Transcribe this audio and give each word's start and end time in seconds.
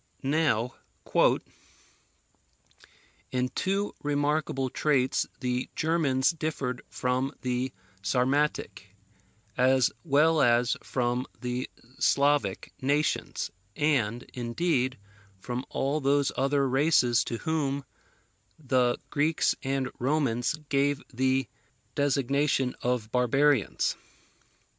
Now, 0.23 0.77
"in 3.31 3.49
two 3.49 3.93
remarkable 4.01 4.71
traits 4.71 5.27
the 5.41 5.69
Germans 5.75 6.31
differed 6.31 6.81
from 6.89 7.31
the 7.43 7.71
Sarmatic, 8.01 8.95
as 9.55 9.91
well 10.03 10.41
as 10.41 10.75
from 10.81 11.27
the 11.39 11.69
Slavic 11.99 12.73
nations, 12.81 13.51
and, 13.75 14.23
indeed, 14.33 14.97
from 15.39 15.63
all 15.69 15.99
those 16.01 16.31
other 16.35 16.67
races 16.67 17.23
to 17.25 17.37
whom 17.37 17.85
the 18.57 18.97
Greeks 19.11 19.53
and 19.61 19.91
Romans 19.99 20.55
gave 20.69 20.99
the 21.13 21.47
designation 21.93 22.73
of 22.81 23.11
barbarians. 23.11 23.95